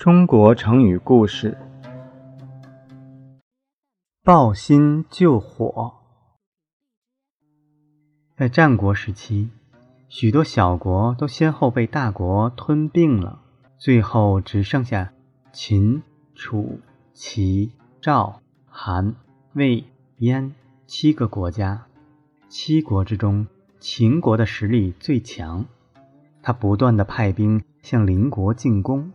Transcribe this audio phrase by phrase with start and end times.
[0.00, 1.58] 中国成语故事：
[4.24, 5.92] 抱薪救火。
[8.34, 9.50] 在战国时期，
[10.08, 13.42] 许多小国都先后被大国吞并了，
[13.76, 15.12] 最后只剩下
[15.52, 16.02] 秦、
[16.34, 16.80] 楚、
[17.12, 17.70] 齐、
[18.00, 19.14] 赵、韩、
[19.52, 19.84] 魏、
[20.16, 20.54] 燕
[20.86, 21.84] 七个国家。
[22.48, 23.46] 七国之中，
[23.78, 25.66] 秦国的实力最强，
[26.40, 29.12] 他不断的派兵向邻国进攻。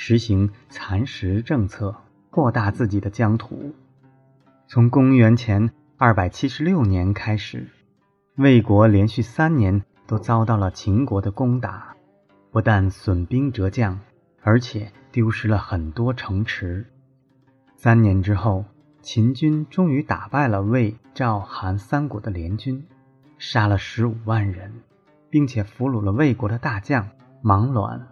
[0.00, 1.92] 实行蚕食政策，
[2.30, 3.74] 扩大自己的疆土。
[4.68, 7.66] 从公元前二百七十六年开始，
[8.36, 11.96] 魏国连续三年都遭到了秦国的攻打，
[12.52, 13.98] 不但损兵折将，
[14.40, 16.86] 而且丢失了很多城池。
[17.74, 18.64] 三年之后，
[19.02, 22.86] 秦军终于打败了魏、赵、韩三国的联军，
[23.36, 24.72] 杀了十五万人，
[25.28, 27.08] 并且俘虏了魏国的大将
[27.42, 28.06] 芒卵。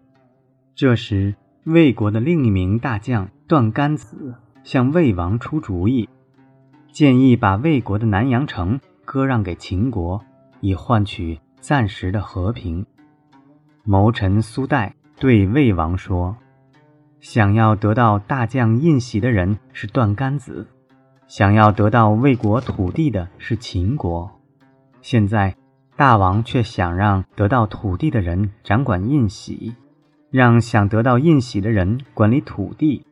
[0.74, 6.08] 这时，魏国的另一名大将段干子向魏王出主意，
[6.92, 10.22] 建议把魏国的南阳城割让给秦国，
[10.60, 12.86] 以换取暂时的和平。
[13.82, 16.36] 谋臣苏代对魏王说
[17.18, 20.68] ：“想要得到大将印玺的人是段干子，
[21.26, 24.30] 想要得到魏国土地的是秦国。
[25.02, 25.56] 现在
[25.96, 29.74] 大王却想让得到土地的人掌管印玺。”
[30.36, 33.06] 让想得到印玺的人管理土地，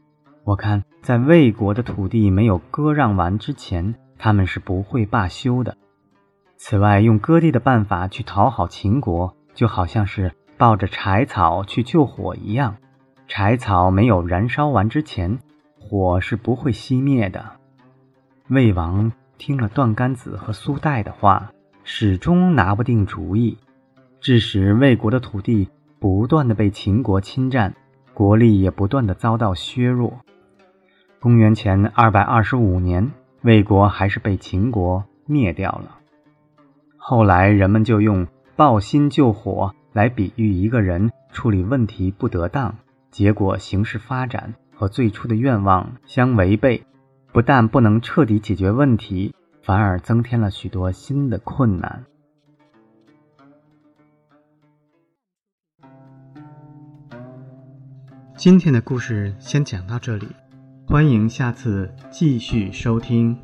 [0.45, 5.79] 我看在魏国的土地没有割让完之前，他们是不会罢休的。
[6.59, 12.77] 此外，用割地的办法去讨好秦国，就好像是抱着柴草去救火一样，
[13.27, 15.39] 柴草没有燃烧完之前，
[15.81, 17.53] 火是不会熄灭的。
[18.49, 21.51] 魏王听了段干子和苏代的话，
[21.85, 23.57] 始终拿不定主意，
[24.21, 25.71] 致使魏国的土地。
[26.05, 27.75] 不断的被秦国侵占，
[28.13, 30.19] 国力也不断的遭到削弱。
[31.19, 33.11] 公元前二百二十五年，
[33.41, 35.97] 魏国还是被秦国灭掉了。
[36.99, 42.75] 后来人们就用抱薪救火来比喻一个人处理问题不得当，
[43.11, 46.85] 结果形势发展和最初的愿望相违背，
[47.33, 52.05] 不但不能彻底解决问题，反而增添了许多新的困难。
[58.37, 60.27] 今天的故事先讲到这里，
[60.89, 63.39] 欢迎下次继续收听。